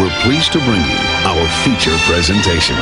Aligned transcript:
we're 0.00 0.10
pleased 0.22 0.52
to 0.52 0.58
bring 0.58 0.80
you 0.80 0.98
our 1.24 1.48
feature 1.62 1.96
presentation. 2.06 2.76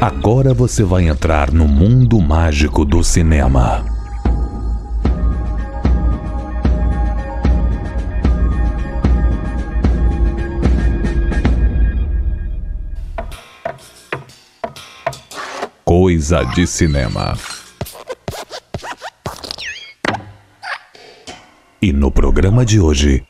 Agora 0.00 0.54
você 0.54 0.84
vai 0.84 1.08
entrar 1.08 1.50
no 1.50 1.66
mundo 1.66 2.20
mágico 2.20 2.84
do 2.84 3.02
cinema. 3.02 3.84
Coisa 15.84 16.44
de 16.44 16.66
cinema. 16.66 17.36
E 21.80 21.92
no 21.92 22.10
programa 22.10 22.64
de 22.64 22.80
hoje. 22.80 23.22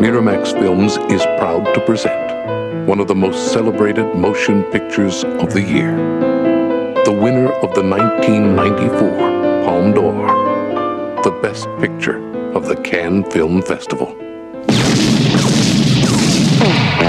Miramax 0.00 0.52
Films 0.52 0.98
is 1.10 1.22
proud 1.38 1.66
to 1.74 1.80
present 1.82 2.14
one 2.88 2.98
of 2.98 3.06
the 3.06 3.14
most 3.14 3.52
celebrated 3.52 4.06
motion 4.14 4.62
pictures 4.72 5.22
of 5.38 5.52
the 5.52 5.60
year. 5.60 5.94
The 7.04 7.12
winner 7.12 7.52
of 7.60 7.74
the 7.74 7.82
1994 7.82 9.66
Palme 9.66 9.92
d'Or, 9.92 10.28
the 11.22 11.32
best 11.42 11.68
picture 11.78 12.22
of 12.54 12.66
the 12.66 12.76
Cannes 12.76 13.24
Film 13.30 13.60
Festival. 13.60 14.16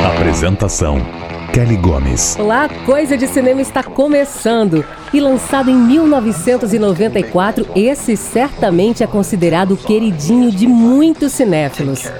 Apresentação: 0.03 1.24
Kelly 1.55 1.77
Gomes. 1.77 2.35
Olá, 2.37 2.67
Coisa 2.85 3.15
de 3.15 3.25
Cinema 3.27 3.61
está 3.61 3.81
começando. 3.81 4.83
E 5.13 5.21
lançado 5.21 5.71
em 5.71 5.73
1994, 5.73 7.65
esse 7.73 8.17
certamente 8.17 9.01
é 9.01 9.07
considerado 9.07 9.71
o 9.71 9.77
queridinho 9.77 10.51
de 10.51 10.67
muitos 10.67 11.31
cinéfilos. 11.31 12.11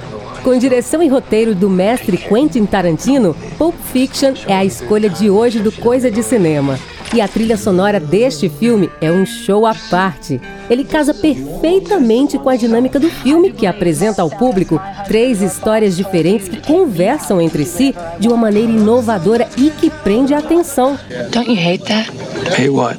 Com 0.42 0.56
direção 0.56 1.02
e 1.02 1.08
roteiro 1.08 1.54
do 1.54 1.68
mestre 1.68 2.16
Quentin 2.16 2.64
Tarantino, 2.64 3.36
Pulp 3.58 3.74
Fiction 3.92 4.32
é 4.46 4.54
a 4.54 4.64
escolha 4.64 5.10
de 5.10 5.28
hoje 5.28 5.58
do 5.58 5.70
Coisa 5.70 6.10
de 6.10 6.22
Cinema. 6.22 6.78
E 7.16 7.20
a 7.22 7.26
trilha 7.26 7.56
sonora 7.56 7.98
deste 7.98 8.46
filme 8.46 8.90
é 9.00 9.10
um 9.10 9.24
show 9.24 9.64
à 9.64 9.74
parte. 9.74 10.38
Ele 10.68 10.84
casa 10.84 11.14
perfeitamente 11.14 12.38
com 12.38 12.50
a 12.50 12.56
dinâmica 12.56 13.00
do 13.00 13.08
filme, 13.08 13.52
que 13.52 13.66
apresenta 13.66 14.20
ao 14.20 14.28
público 14.28 14.78
três 15.06 15.40
histórias 15.40 15.96
diferentes 15.96 16.46
que 16.46 16.60
conversam 16.60 17.40
entre 17.40 17.64
si 17.64 17.94
de 18.18 18.28
uma 18.28 18.36
maneira 18.36 18.70
inovadora 18.70 19.48
e 19.56 19.70
que 19.70 19.88
prende 19.88 20.34
a 20.34 20.40
atenção. 20.40 20.98
Don't 21.30 21.50
you 21.50 21.56
hate 21.58 21.84
that? 21.86 22.12
Hey, 22.54 22.68
what? 22.68 22.98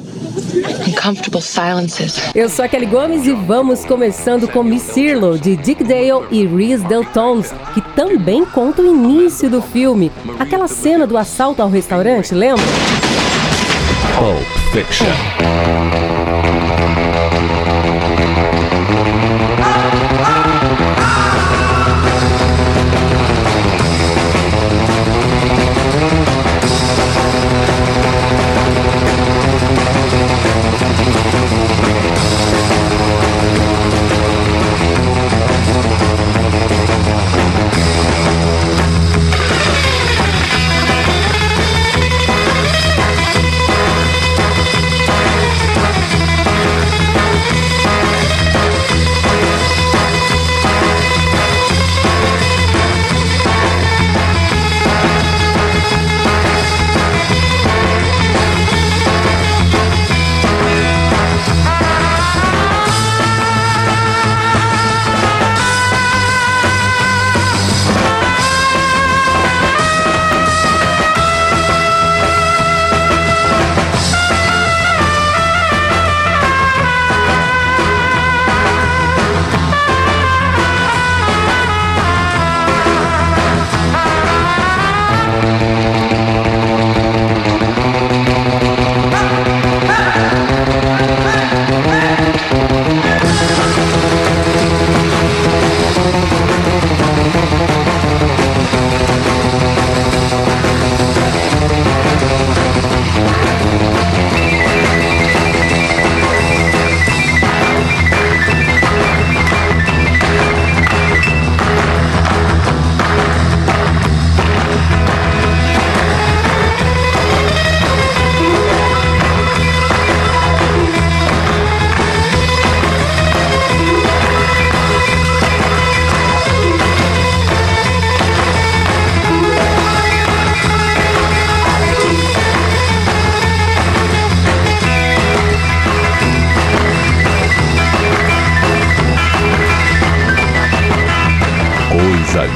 Uncomfortable 0.88 1.40
silences. 1.40 2.16
Eu 2.34 2.48
sou 2.48 2.64
a 2.64 2.68
Kelly 2.68 2.86
Gomes 2.86 3.24
e 3.24 3.32
vamos 3.32 3.84
começando 3.84 4.48
com 4.48 4.64
Miss 4.64 4.82
Sirlo, 4.82 5.38
de 5.38 5.54
Dick 5.56 5.84
Dale 5.84 6.26
e 6.32 6.44
Reese 6.44 6.84
Deltons, 6.86 7.52
que 7.72 7.80
também 7.94 8.44
conta 8.44 8.82
o 8.82 8.86
início 8.86 9.48
do 9.48 9.62
filme. 9.62 10.10
Aquela 10.40 10.66
cena 10.66 11.06
do 11.06 11.16
assalto 11.16 11.62
ao 11.62 11.70
restaurante, 11.70 12.34
lembra? 12.34 12.64
Pulp 14.18 14.42
Fiction. 14.72 16.17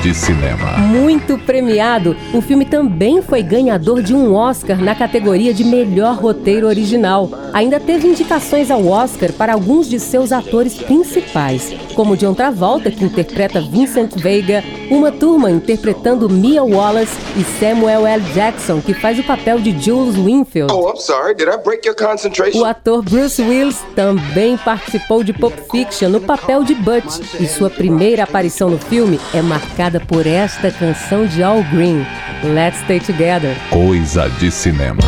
De 0.03 0.13
cinema. 0.13 0.79
Muito 0.79 1.39
premiado, 1.39 2.17
o 2.35 2.41
filme 2.41 2.65
também 2.65 3.23
foi 3.23 3.41
ganhador 3.41 4.03
de 4.03 4.13
um 4.13 4.35
Oscar 4.35 4.83
na 4.83 4.97
categoria 4.97 5.55
de 5.55 5.63
melhor 5.63 6.17
roteiro 6.17 6.67
original. 6.67 7.31
Ainda 7.53 7.79
teve 7.79 8.09
indicações 8.09 8.69
ao 8.69 8.85
Oscar 8.89 9.33
para 9.33 9.53
alguns 9.53 9.89
de 9.89 10.01
seus 10.01 10.33
atores 10.33 10.75
principais, 10.75 11.73
como 11.95 12.17
John 12.17 12.35
Travolta, 12.35 12.91
que 12.91 13.05
interpreta 13.05 13.61
Vincent 13.61 14.17
Veiga, 14.17 14.65
uma 14.91 15.13
turma 15.13 15.51
interpretando 15.53 16.29
Mia 16.29 16.65
Wallace 16.65 17.17
e 17.37 17.45
Samuel 17.61 18.05
L. 18.05 18.25
Jackson, 18.35 18.81
que 18.81 18.95
faz 18.95 19.21
o 19.21 19.23
papel 19.23 19.61
de 19.61 19.71
Jules 19.81 20.17
Winfield. 20.17 20.73
Oh, 20.73 20.91
I'm 20.91 20.97
sorry. 20.97 21.35
Did 21.35 21.49
I 21.49 21.59
break 21.63 21.87
your 21.87 21.95
concentration? 21.95 22.61
O 22.61 22.65
ator 22.65 23.03
Bruce 23.03 23.41
Willis 23.41 23.79
também 23.95 24.57
participou 24.57 25.23
de 25.23 25.33
Pulp 25.33 25.55
Fiction 25.71 26.09
no 26.09 26.21
papel 26.21 26.65
de 26.65 26.75
Butch 26.75 27.21
e 27.39 27.47
sua 27.47 27.71
primeira 27.71 28.25
aparição 28.25 28.69
no 28.69 28.79
filme 28.79 29.21
é 29.33 29.41
marcada 29.41 29.92
por 30.01 30.27
esta 30.27 30.71
canção 30.71 31.27
de 31.27 31.43
Al 31.43 31.63
Green, 31.65 32.05
Let's 32.43 32.79
Stay 32.81 33.01
Together. 33.01 33.57
Coisa 33.71 34.29
de 34.31 34.51
cinema. 34.51 35.01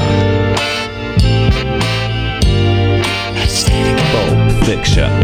Pulp 4.12 4.64
Fiction. 4.64 5.23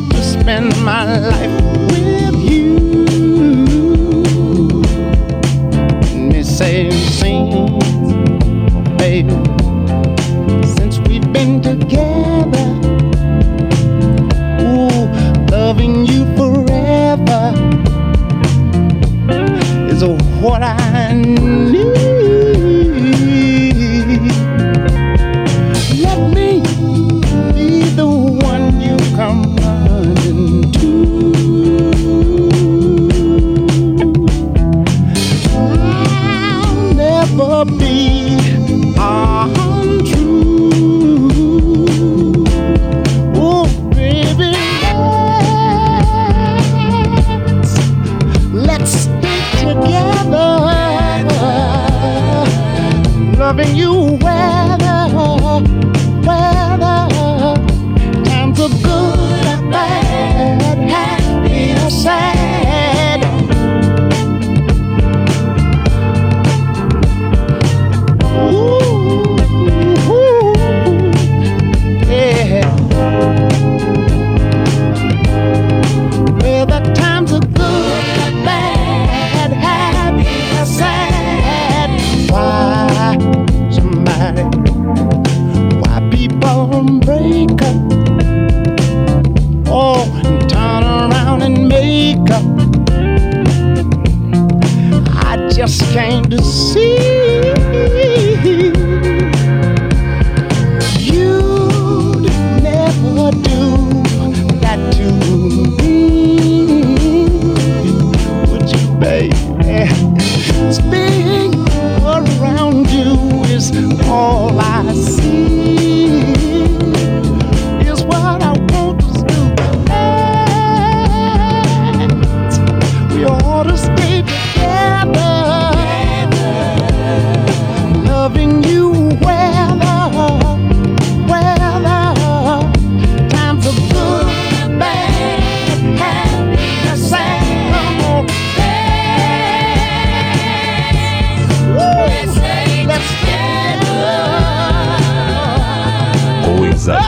to 0.00 0.22
spend 0.22 0.70
my 0.84 1.18
life 1.18 1.67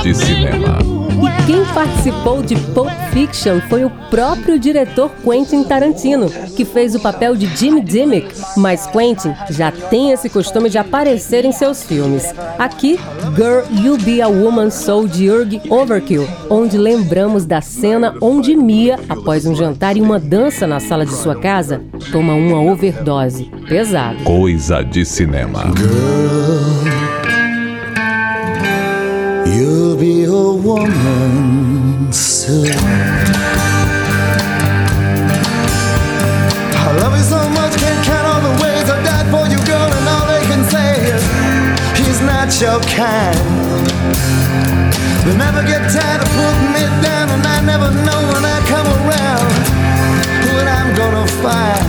de 0.03 0.15
cinema. 0.15 0.79
E 1.21 1.47
quem 1.47 1.65
participou 1.75 2.43
de 2.43 2.57
Pulp 2.57 2.91
Fiction 3.13 3.61
foi 3.69 3.85
o 3.85 3.91
próprio 4.09 4.59
diretor 4.59 5.11
Quentin 5.23 5.63
Tarantino, 5.65 6.31
que 6.57 6.65
fez 6.65 6.95
o 6.95 7.01
papel 7.01 7.37
de 7.37 7.47
Jimmy 7.57 7.83
Dimmick. 7.83 8.29
Mas 8.57 8.87
Quentin 8.87 9.35
já 9.51 9.71
tem 9.71 10.13
esse 10.13 10.31
costume 10.31 10.71
de 10.71 10.79
aparecer 10.79 11.45
em 11.45 11.53
seus 11.53 11.83
filmes. 11.83 12.25
Aqui, 12.59 12.99
Girl, 13.37 13.61
You 13.83 13.99
Be 13.99 14.23
a 14.23 14.29
Woman 14.29 14.71
Soul 14.71 15.07
de 15.07 15.29
Urg 15.29 15.61
Overkill, 15.69 16.27
onde 16.49 16.79
lembramos 16.79 17.45
da 17.45 17.61
cena 17.61 18.15
onde 18.23 18.57
Mia, 18.57 18.99
após 19.09 19.45
um 19.45 19.55
jantar 19.55 19.97
e 19.97 20.01
uma 20.01 20.19
dança 20.19 20.67
na 20.67 20.81
sala 20.81 21.05
de 21.05 21.13
sua 21.13 21.37
casa, 21.37 21.83
toma 22.11 22.33
uma 22.35 22.61
overdose. 22.63 23.51
Pesado. 23.69 24.23
Coisa 24.25 24.83
de 24.83 25.05
cinema. 25.05 25.65
You'll 29.61 29.80
be 30.01 30.25
a 30.25 30.33
woman 30.33 32.11
soon. 32.11 32.73
I 36.73 36.97
love 37.03 37.13
you 37.13 37.23
so 37.23 37.37
much, 37.51 37.77
can't 37.77 38.03
count 38.09 38.25
all 38.25 38.41
the 38.41 38.57
ways 38.65 38.89
I 38.89 38.97
died 39.05 39.29
for 39.29 39.45
you, 39.53 39.61
girl, 39.69 39.93
and 39.93 40.09
all 40.09 40.25
they 40.25 40.41
can 40.49 40.65
say 40.73 41.05
is 41.05 41.23
he's 42.01 42.21
not 42.25 42.49
your 42.65 42.81
kind. 42.97 43.37
They 45.27 45.37
never 45.37 45.61
get 45.69 45.85
tired 45.93 46.23
of 46.25 46.31
putting 46.33 46.73
me 46.73 46.85
down, 47.05 47.29
and 47.37 47.45
I 47.45 47.61
never 47.61 47.91
know 47.93 48.21
when 48.33 48.43
I 48.43 48.59
come 48.73 48.89
around 49.05 49.53
what 50.49 50.67
I'm 50.67 50.97
gonna 50.97 51.27
find. 51.45 51.80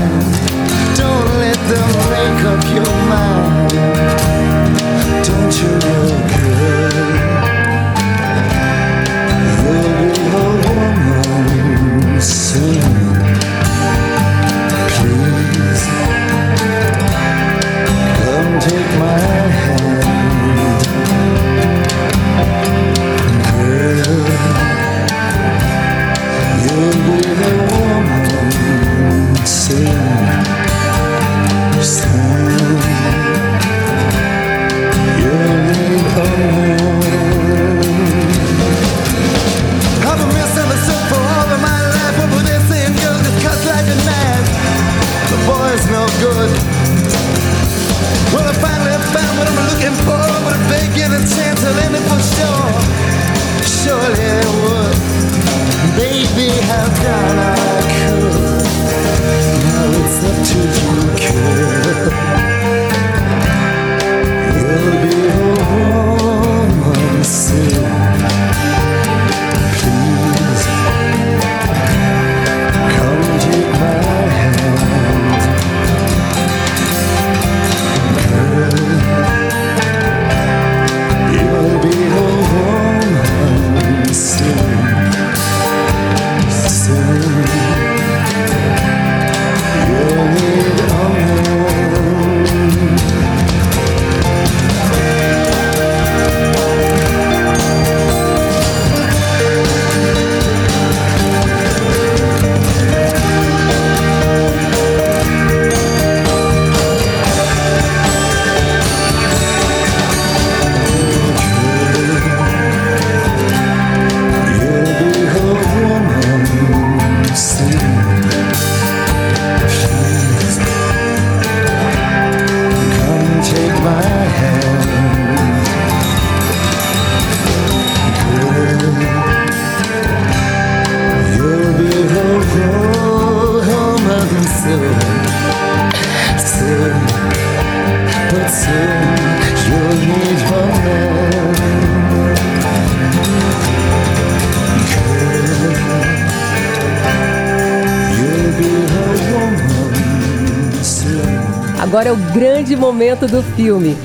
Agora 151.91 152.07
é 152.07 152.11
o 152.13 152.15
grande 152.15 152.75
momento 152.75 153.27
do 153.27 153.43
filme. 153.43 153.97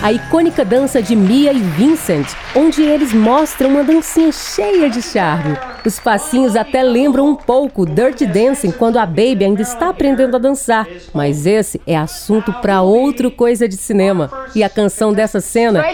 A 0.00 0.12
icônica 0.12 0.64
dança 0.64 1.02
de 1.02 1.16
Mia 1.16 1.52
e 1.52 1.58
Vincent, 1.58 2.28
onde 2.54 2.82
eles 2.82 3.12
mostram 3.12 3.70
uma 3.70 3.82
dancinha 3.82 4.30
cheia 4.30 4.88
de 4.88 5.02
charme. 5.02 5.56
Os 5.86 6.00
passinhos 6.00 6.56
até 6.56 6.82
lembram 6.82 7.28
um 7.28 7.36
pouco 7.36 7.86
Dirty 7.86 8.26
Dancing 8.26 8.72
quando 8.72 8.96
a 8.96 9.06
Baby 9.06 9.44
ainda 9.44 9.62
está 9.62 9.90
aprendendo 9.90 10.34
a 10.34 10.38
dançar. 10.40 10.84
Mas 11.14 11.46
esse 11.46 11.80
é 11.86 11.96
assunto 11.96 12.52
para 12.54 12.82
outro 12.82 13.30
coisa 13.30 13.68
de 13.68 13.76
cinema. 13.76 14.28
E 14.52 14.64
a 14.64 14.68
canção 14.68 15.12
dessa 15.12 15.40
cena 15.40 15.84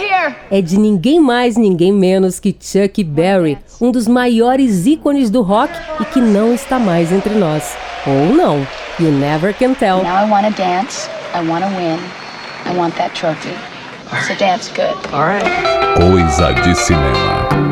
é 0.50 0.62
de 0.62 0.78
ninguém 0.78 1.20
mais, 1.20 1.58
ninguém 1.58 1.92
menos 1.92 2.40
que 2.40 2.56
Chuck 2.58 3.04
Berry, 3.04 3.58
um 3.78 3.90
dos 3.90 4.08
maiores 4.08 4.86
ícones 4.86 5.28
do 5.28 5.42
rock 5.42 5.74
e 6.00 6.06
que 6.06 6.22
não 6.22 6.54
está 6.54 6.78
mais 6.78 7.12
entre 7.12 7.34
nós. 7.34 7.76
Ou 8.06 8.34
não. 8.34 8.66
You 8.98 9.12
never 9.12 9.52
can 9.52 9.74
tell. 9.74 10.02
Now 10.02 10.26
I 10.26 10.30
want 10.30 10.46
to 10.46 10.62
dance. 10.62 11.10
I 11.34 11.46
want 11.46 11.64
to 11.64 11.70
win. 11.76 11.98
I 12.64 12.74
want 12.74 12.94
that 12.96 13.14
trophy. 13.14 13.54
So 14.26 14.34
dance 14.38 14.70
good. 14.74 14.96
All 15.12 15.26
right. 15.26 15.44
Coisa 15.98 16.54
de 16.54 16.74
cinema. 16.74 17.71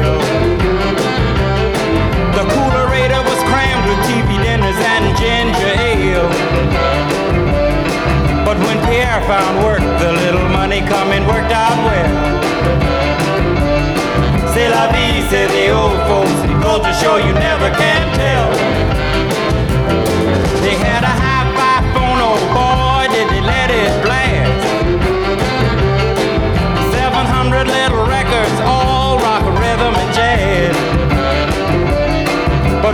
The 2.41 2.47
coolerator 2.47 3.21
was 3.23 3.37
crammed 3.53 3.85
with 3.85 3.99
TV 4.09 4.41
dinners 4.41 4.75
and 4.75 5.15
ginger 5.15 5.73
ale. 5.77 6.27
But 8.43 8.57
when 8.65 8.81
Pierre 8.89 9.21
found 9.29 9.63
work, 9.63 9.81
the 10.01 10.11
little 10.11 10.49
money 10.49 10.81
coming 10.81 11.27
worked 11.27 11.53
out 11.53 11.77
well. 11.85 12.09
C'est 14.55 14.69
la 14.69 14.87
vie, 14.91 15.21
say 15.29 15.45
the 15.53 15.69
old 15.69 16.01
folks. 16.09 16.41
To 16.81 16.93
show 16.93 17.17
you 17.17 17.33
never 17.33 17.69
can 17.69 18.15
tell. 18.17 18.49
They 20.63 20.75
had 20.75 21.03
a 21.03 21.30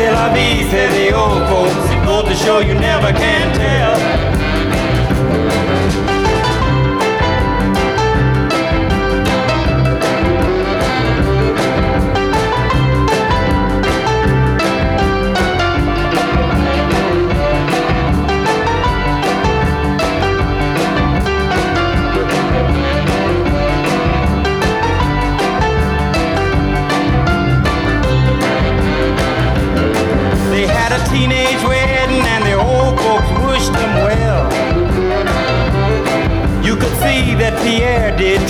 C'est 0.00 0.10
la 0.10 0.30
vie, 0.30 0.64
say 0.70 1.10
the 1.10 1.14
old 1.14 1.46
folks. 1.46 1.74
Goes 2.06 2.24
to 2.24 2.34
show 2.34 2.60
you 2.60 2.72
never 2.72 3.12
can 3.12 3.52
tell. 3.54 4.29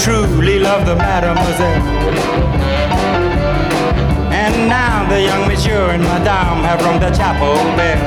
Truly 0.02 0.58
love 0.58 0.86
the 0.86 0.96
mademoiselle. 0.96 1.82
And 4.32 4.68
now 4.68 5.06
the 5.10 5.20
young 5.20 5.46
monsieur 5.46 5.90
and 5.90 6.02
madame 6.02 6.64
have 6.64 6.80
rung 6.82 6.98
the 7.00 7.10
chapel 7.10 7.54
bell. 7.76 8.00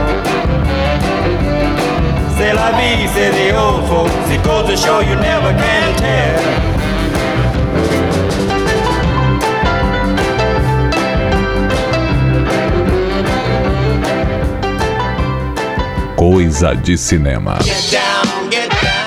C'est 2.35 2.53
la 2.53 2.71
vie, 2.71 3.07
say 3.13 3.29
the 3.31 3.55
old 3.55 3.87
folks. 3.87 4.29
It 4.31 4.43
goes 4.43 4.67
to 4.69 4.75
show 4.75 5.01
you 5.01 5.15
never 5.15 5.53
can 5.53 5.95
tell. 5.97 6.73
Coisa 16.15 16.73
de 16.73 16.97
cinema. 16.97 17.59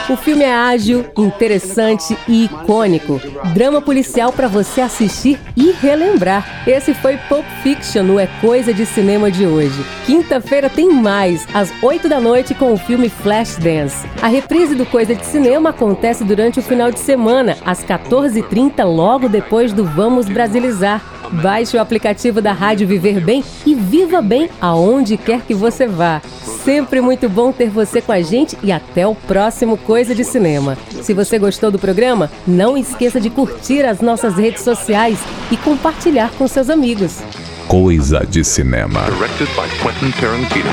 O 0.09 0.17
filme 0.17 0.45
é 0.45 0.55
ágil, 0.55 1.05
interessante 1.19 2.17
e 2.29 2.45
icônico. 2.45 3.21
Drama 3.53 3.83
policial 3.83 4.33
para 4.33 4.47
você 4.47 4.81
assistir 4.81 5.37
e 5.57 5.73
relembrar. 5.73 6.63
Esse 6.65 6.95
foi 6.95 7.17
Pulp 7.29 7.45
Fiction 7.61 8.05
no 8.05 8.21
É 8.21 8.29
Coisa 8.41 8.73
de 8.73 8.87
Cinema 8.87 9.33
de 9.33 9.45
hoje. 9.45 9.85
Quinta-feira 10.05 10.71
tem 10.71 10.93
mais, 10.93 11.45
às 11.53 11.73
8 11.83 12.09
da 12.09 12.21
noite, 12.21 12.55
com 12.55 12.73
o 12.73 12.77
filme 12.77 13.09
Flashdance. 13.09 14.07
A 14.23 14.29
reprise 14.29 14.77
do 14.77 14.87
Coisa 14.87 15.13
de 15.13 15.27
Cinema 15.27 15.71
acontece 15.71 16.23
durante 16.23 16.61
o 16.61 16.63
final 16.63 16.93
de 16.93 17.01
semana, 17.01 17.57
às 17.67 17.83
14h30, 17.85 18.85
logo 18.85 19.29
depois 19.29 19.73
do 19.73 19.85
Vamos 19.85 20.29
Brasilizar. 20.29 21.03
Baixe 21.33 21.77
o 21.77 21.81
aplicativo 21.81 22.41
da 22.41 22.53
Rádio 22.53 22.87
Viver 22.87 23.21
Bem 23.21 23.43
e 23.67 23.75
viva 23.75 24.23
bem 24.23 24.49
aonde 24.61 25.17
quer 25.17 25.41
que 25.41 25.53
você 25.53 25.89
vá. 25.89 26.23
Sempre 26.67 27.01
muito 27.01 27.29
bom 27.29 27.53
ter 27.53 27.71
você 27.71 28.03
com 28.03 28.11
a 28.11 28.21
gente 28.21 28.59
e 28.61 28.73
até 28.73 29.07
o 29.07 29.15
próximo 29.15 29.77
Coisa 29.77 30.13
de 30.13 30.25
Cinema. 30.25 30.77
Se 31.01 31.15
você 31.15 31.39
gostou 31.39 31.71
do 31.71 31.79
programa, 31.79 32.29
não 32.45 32.77
esqueça 32.77 33.21
de 33.21 33.31
curtir 33.31 33.85
as 33.85 34.01
nossas 34.01 34.35
redes 34.35 34.65
sociais 34.65 35.17
e 35.53 35.57
compartilhar 35.57 36.29
com 36.33 36.49
seus 36.49 36.69
amigos. 36.69 37.23
Coisa 37.69 38.27
de 38.27 38.43
cinema. 38.43 39.05
Directed 39.05 39.49
by 39.55 39.69
Quentin 39.81 40.11
Tarantino. 40.21 40.71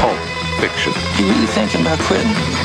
Pulp 0.00 0.18
Fiction. 0.58 0.92
You 1.20 1.28
really 1.28 1.46
thinking 1.46 1.82
about 1.82 2.02
quitting? 2.08 2.55